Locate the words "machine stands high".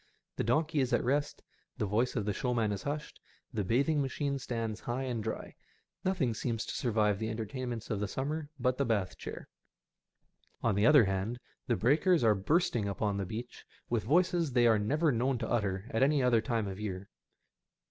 4.01-5.03